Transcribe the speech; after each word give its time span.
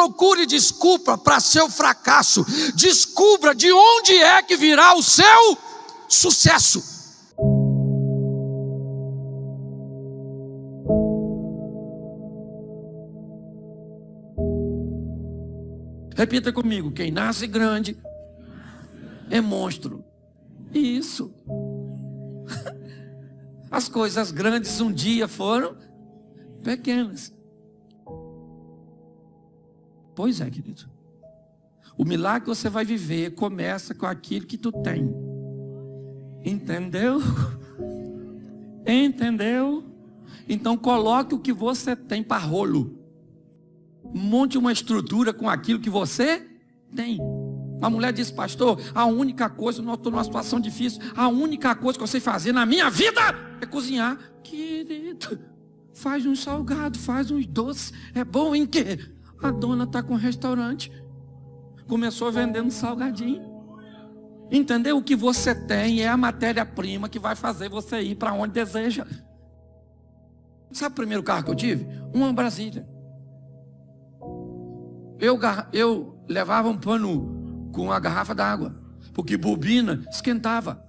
procure 0.00 0.46
desculpa 0.46 1.18
para 1.18 1.40
seu 1.40 1.68
fracasso. 1.68 2.42
Descubra 2.74 3.54
de 3.54 3.70
onde 3.70 4.14
é 4.14 4.42
que 4.42 4.56
virá 4.56 4.94
o 4.94 5.02
seu 5.02 5.58
sucesso. 6.08 6.82
Repita 16.16 16.50
comigo: 16.50 16.90
quem 16.90 17.10
nasce 17.10 17.46
grande 17.46 17.98
é 19.28 19.40
monstro. 19.40 20.02
Isso. 20.72 21.30
As 23.70 23.86
coisas 23.88 24.30
grandes 24.30 24.80
um 24.80 24.90
dia 24.90 25.28
foram 25.28 25.76
pequenas. 26.62 27.32
Pois 30.20 30.38
é, 30.38 30.50
querido. 30.50 30.82
O 31.96 32.04
milagre 32.04 32.42
que 32.42 32.48
você 32.48 32.68
vai 32.68 32.84
viver 32.84 33.30
começa 33.30 33.94
com 33.94 34.04
aquilo 34.04 34.44
que 34.44 34.58
tu 34.58 34.70
tem. 34.70 35.10
Entendeu? 36.44 37.22
Entendeu? 38.86 39.82
Então 40.46 40.76
coloque 40.76 41.34
o 41.34 41.38
que 41.38 41.54
você 41.54 41.96
tem 41.96 42.22
para 42.22 42.36
rolo. 42.36 42.98
Monte 44.12 44.58
uma 44.58 44.70
estrutura 44.70 45.32
com 45.32 45.48
aquilo 45.48 45.80
que 45.80 45.88
você 45.88 46.46
tem. 46.94 47.18
A 47.80 47.88
mulher 47.88 48.12
disse, 48.12 48.34
pastor, 48.34 48.78
a 48.94 49.06
única 49.06 49.48
coisa, 49.48 49.80
eu 49.80 49.94
estou 49.94 50.12
numa 50.12 50.24
situação 50.24 50.60
difícil, 50.60 51.00
a 51.16 51.28
única 51.28 51.74
coisa 51.74 51.98
que 51.98 52.02
eu 52.02 52.06
sei 52.06 52.20
fazer 52.20 52.52
na 52.52 52.66
minha 52.66 52.90
vida 52.90 53.22
é 53.58 53.64
cozinhar. 53.64 54.18
Querido, 54.42 55.40
faz 55.94 56.26
um 56.26 56.36
salgado, 56.36 56.98
faz 56.98 57.30
uns 57.30 57.46
doces. 57.46 57.90
É 58.14 58.22
bom 58.22 58.54
em 58.54 58.66
quê? 58.66 58.98
A 59.42 59.50
dona 59.50 59.84
está 59.84 60.02
com 60.02 60.14
um 60.14 60.18
restaurante. 60.18 60.92
Começou 61.88 62.30
vendendo 62.30 62.70
salgadinho. 62.70 63.50
Entendeu? 64.50 64.98
O 64.98 65.02
que 65.02 65.14
você 65.14 65.54
tem 65.54 66.02
é 66.02 66.08
a 66.08 66.16
matéria-prima 66.16 67.08
que 67.08 67.18
vai 67.18 67.36
fazer 67.36 67.68
você 67.68 68.00
ir 68.00 68.16
para 68.16 68.32
onde 68.32 68.52
deseja. 68.52 69.06
Sabe 70.72 70.92
o 70.92 70.96
primeiro 70.96 71.22
carro 71.22 71.44
que 71.44 71.50
eu 71.50 71.54
tive? 71.54 71.86
Uma 72.12 72.32
Brasília. 72.32 72.88
Eu, 75.18 75.38
eu 75.72 76.18
levava 76.28 76.68
um 76.68 76.76
pano 76.76 77.70
com 77.72 77.82
uma 77.82 78.00
garrafa 78.00 78.34
d'água, 78.34 78.74
porque 79.12 79.36
bobina 79.36 80.02
esquentava. 80.10 80.84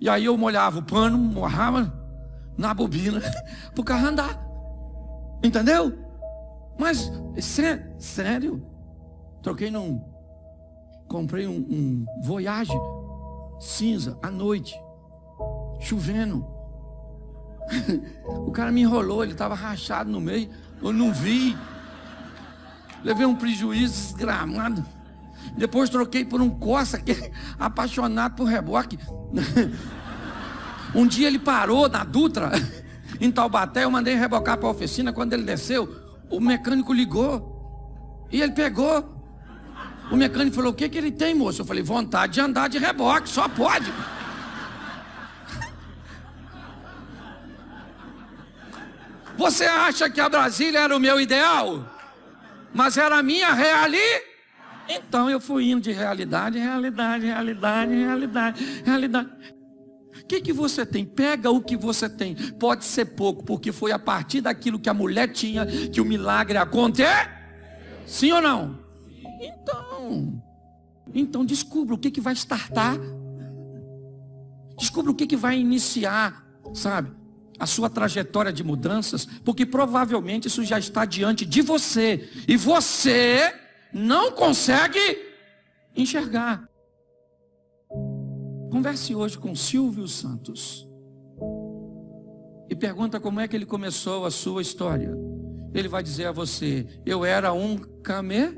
E 0.00 0.08
aí 0.08 0.24
eu 0.24 0.36
molhava 0.36 0.78
o 0.78 0.82
pano, 0.82 1.18
morrava 1.18 1.92
na 2.56 2.72
bobina, 2.72 3.20
para 3.74 3.80
o 3.80 3.84
carro 3.84 4.06
andar. 4.06 4.38
Entendeu? 5.42 5.98
Mas, 6.80 7.12
sério, 7.98 8.66
troquei 9.42 9.70
num. 9.70 10.02
Comprei 11.06 11.46
um, 11.46 11.58
um 11.58 12.06
Voyage 12.22 12.72
cinza 13.60 14.18
à 14.22 14.30
noite, 14.30 14.74
chovendo. 15.78 16.46
o 18.24 18.50
cara 18.50 18.72
me 18.72 18.80
enrolou, 18.80 19.22
ele 19.22 19.32
estava 19.32 19.54
rachado 19.54 20.10
no 20.10 20.22
meio, 20.22 20.48
eu 20.82 20.90
não 20.90 21.12
vi. 21.12 21.54
Levei 23.04 23.26
um 23.26 23.36
prejuízo 23.36 24.14
desgramado. 24.14 24.82
Depois 25.58 25.90
troquei 25.90 26.24
por 26.24 26.40
um 26.40 26.48
Corsa, 26.48 26.98
que 26.98 27.12
é 27.12 27.30
apaixonado 27.58 28.36
por 28.36 28.46
reboque. 28.46 28.98
Um 30.92 31.06
dia 31.06 31.28
ele 31.28 31.38
parou 31.38 31.88
na 31.88 32.02
Dutra, 32.02 32.50
em 33.20 33.30
Taubaté, 33.30 33.84
eu 33.84 33.90
mandei 33.92 34.16
rebocar 34.16 34.58
para 34.58 34.66
a 34.66 34.72
oficina. 34.72 35.12
Quando 35.12 35.34
ele 35.34 35.44
desceu, 35.44 36.09
o 36.30 36.40
mecânico 36.40 36.92
ligou. 36.92 37.58
E 38.30 38.40
ele 38.40 38.52
pegou. 38.52 39.18
O 40.10 40.16
mecânico 40.16 40.56
falou: 40.56 40.72
O 40.72 40.74
que, 40.74 40.88
que 40.88 40.96
ele 40.96 41.10
tem, 41.12 41.34
moço? 41.34 41.60
Eu 41.62 41.66
falei: 41.66 41.82
Vontade 41.82 42.34
de 42.34 42.40
andar 42.40 42.68
de 42.68 42.78
reboque, 42.78 43.28
só 43.28 43.48
pode. 43.48 43.92
Você 49.36 49.64
acha 49.64 50.08
que 50.08 50.20
a 50.20 50.28
Brasília 50.28 50.80
era 50.80 50.96
o 50.96 51.00
meu 51.00 51.20
ideal? 51.20 51.84
Mas 52.72 52.96
era 52.96 53.18
a 53.18 53.22
minha 53.22 53.52
realidade. 53.52 54.30
Então 54.88 55.30
eu 55.30 55.40
fui 55.40 55.70
indo 55.70 55.80
de 55.80 55.92
realidade, 55.92 56.58
realidade, 56.58 57.24
realidade, 57.26 57.94
realidade, 57.94 58.82
realidade. 58.84 59.59
O 60.22 60.26
que, 60.26 60.40
que 60.40 60.52
você 60.52 60.84
tem? 60.86 61.04
Pega 61.04 61.50
o 61.50 61.60
que 61.60 61.76
você 61.76 62.08
tem. 62.08 62.34
Pode 62.34 62.84
ser 62.84 63.06
pouco, 63.06 63.44
porque 63.44 63.72
foi 63.72 63.92
a 63.92 63.98
partir 63.98 64.40
daquilo 64.40 64.78
que 64.78 64.88
a 64.88 64.94
mulher 64.94 65.28
tinha 65.28 65.66
que 65.66 66.00
o 66.00 66.04
milagre 66.04 66.58
aconteceu. 66.58 67.06
Sim 68.06 68.32
ou 68.32 68.42
não? 68.42 68.78
Então, 69.40 70.42
então 71.14 71.44
descubra 71.44 71.94
o 71.94 71.98
que, 71.98 72.10
que 72.10 72.20
vai 72.20 72.34
startar. 72.34 72.98
Descubra 74.78 75.10
o 75.10 75.14
que, 75.14 75.26
que 75.26 75.36
vai 75.36 75.58
iniciar, 75.58 76.44
sabe? 76.74 77.12
A 77.58 77.66
sua 77.66 77.90
trajetória 77.90 78.52
de 78.52 78.64
mudanças, 78.64 79.26
porque 79.44 79.66
provavelmente 79.66 80.48
isso 80.48 80.64
já 80.64 80.78
está 80.78 81.04
diante 81.04 81.44
de 81.44 81.60
você. 81.60 82.28
E 82.48 82.56
você 82.56 83.54
não 83.92 84.32
consegue 84.32 84.98
enxergar. 85.94 86.69
Converse 88.70 89.14
hoje 89.14 89.36
com 89.36 89.54
Silvio 89.54 90.06
Santos 90.06 90.88
e 92.68 92.76
pergunta 92.76 93.18
como 93.18 93.40
é 93.40 93.48
que 93.48 93.56
ele 93.56 93.66
começou 93.66 94.24
a 94.24 94.30
sua 94.30 94.62
história. 94.62 95.12
Ele 95.74 95.88
vai 95.88 96.02
dizer 96.02 96.26
a 96.26 96.32
você: 96.32 96.86
Eu 97.04 97.24
era 97.24 97.52
um 97.52 97.76
camelo? 97.76 98.56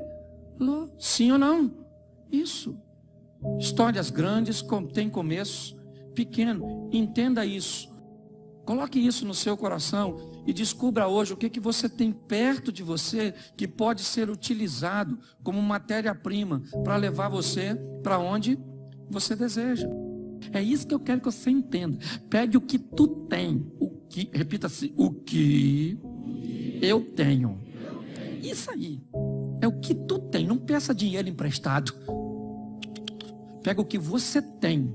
Sim 0.99 1.31
ou 1.31 1.39
não? 1.39 1.85
Isso. 2.31 2.77
Histórias 3.59 4.11
grandes 4.11 4.63
têm 4.93 5.09
começo 5.09 5.75
pequeno. 6.13 6.89
Entenda 6.93 7.43
isso. 7.43 7.91
Coloque 8.65 8.99
isso 8.99 9.25
no 9.25 9.33
seu 9.33 9.57
coração 9.57 10.43
e 10.45 10.53
descubra 10.53 11.07
hoje 11.07 11.33
o 11.33 11.37
que, 11.37 11.49
que 11.49 11.59
você 11.59 11.89
tem 11.89 12.11
perto 12.11 12.71
de 12.71 12.83
você 12.83 13.33
que 13.57 13.67
pode 13.67 14.03
ser 14.03 14.29
utilizado 14.29 15.19
como 15.43 15.61
matéria-prima 15.61 16.61
para 16.83 16.95
levar 16.95 17.29
você 17.29 17.75
para 18.01 18.19
onde 18.19 18.57
você 19.13 19.35
deseja. 19.35 19.87
É 20.51 20.61
isso 20.61 20.85
que 20.85 20.93
eu 20.93 20.99
quero 20.99 21.21
que 21.21 21.25
você 21.25 21.49
entenda. 21.49 21.97
Pegue 22.29 22.57
o 22.57 22.61
que 22.61 22.77
tu 22.77 23.07
tem, 23.07 23.71
o 23.79 23.89
que, 24.09 24.29
repita-se, 24.33 24.93
o 24.97 25.11
que 25.11 25.97
eu 26.81 27.01
tenho. 27.01 27.59
Isso 28.41 28.69
aí. 28.71 29.01
É 29.61 29.67
o 29.67 29.79
que 29.79 29.95
tu 29.95 30.19
tem. 30.19 30.45
Não 30.45 30.57
peça 30.57 30.93
dinheiro 30.93 31.29
emprestado. 31.29 31.93
Pega 33.63 33.79
o 33.79 33.85
que 33.85 33.97
você 33.97 34.41
tem. 34.41 34.93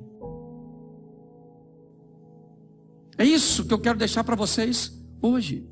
É 3.17 3.25
isso 3.25 3.65
que 3.65 3.73
eu 3.73 3.79
quero 3.79 3.99
deixar 3.99 4.23
para 4.23 4.37
vocês 4.37 5.03
hoje. 5.23 5.67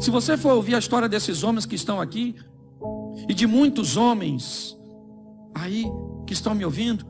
Se 0.00 0.10
você 0.10 0.36
for 0.36 0.54
ouvir 0.54 0.74
a 0.74 0.78
história 0.78 1.08
desses 1.08 1.44
homens 1.44 1.66
que 1.66 1.76
estão 1.76 2.00
aqui, 2.00 2.34
e 3.28 3.34
de 3.34 3.46
muitos 3.46 3.96
homens 3.96 4.76
aí 5.54 5.84
que 6.26 6.32
estão 6.32 6.54
me 6.54 6.64
ouvindo, 6.64 7.06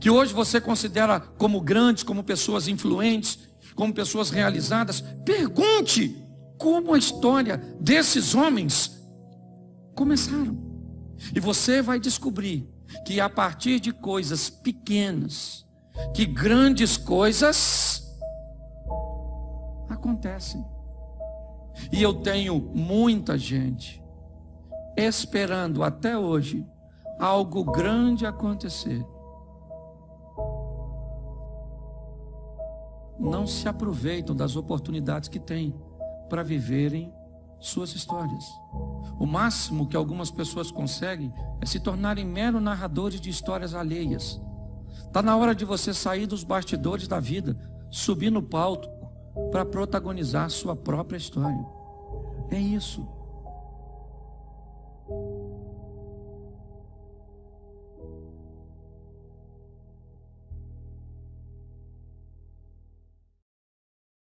que 0.00 0.10
hoje 0.10 0.32
você 0.32 0.60
considera 0.60 1.20
como 1.20 1.60
grandes, 1.60 2.02
como 2.02 2.22
pessoas 2.22 2.68
influentes, 2.68 3.38
como 3.74 3.92
pessoas 3.92 4.30
realizadas, 4.30 5.00
pergunte 5.24 6.26
como 6.58 6.94
a 6.94 6.98
história 6.98 7.56
desses 7.80 8.34
homens 8.34 9.02
começaram. 9.94 10.58
E 11.34 11.40
você 11.40 11.82
vai 11.82 11.98
descobrir 11.98 12.68
que 13.04 13.20
a 13.20 13.28
partir 13.28 13.80
de 13.80 13.92
coisas 13.92 14.48
pequenas, 14.48 15.66
que 16.14 16.24
grandes 16.24 16.96
coisas 16.96 18.02
acontecem. 19.88 20.64
E 21.92 22.02
eu 22.02 22.14
tenho 22.14 22.58
muita 22.74 23.36
gente 23.36 24.02
esperando 24.96 25.82
até 25.82 26.16
hoje 26.16 26.66
algo 27.18 27.64
grande 27.64 28.24
acontecer. 28.24 29.04
Não 33.18 33.46
se 33.46 33.68
aproveitam 33.68 34.34
das 34.34 34.56
oportunidades 34.56 35.28
que 35.28 35.38
têm 35.38 35.74
para 36.28 36.42
viverem 36.42 37.12
suas 37.58 37.94
histórias. 37.94 38.44
O 39.18 39.26
máximo 39.26 39.86
que 39.86 39.96
algumas 39.96 40.30
pessoas 40.30 40.70
conseguem 40.70 41.32
é 41.60 41.66
se 41.66 41.80
tornarem 41.80 42.24
mero 42.24 42.60
narradores 42.60 43.20
de 43.20 43.30
histórias 43.30 43.74
alheias. 43.74 44.40
Está 44.98 45.22
na 45.22 45.36
hora 45.36 45.54
de 45.54 45.64
você 45.64 45.94
sair 45.94 46.26
dos 46.26 46.44
bastidores 46.44 47.08
da 47.08 47.18
vida, 47.18 47.56
subir 47.90 48.30
no 48.30 48.42
palco 48.42 48.86
para 49.50 49.64
protagonizar 49.64 50.50
sua 50.50 50.76
própria 50.76 51.16
história. 51.16 51.66
É 52.50 52.58
isso. 52.58 53.06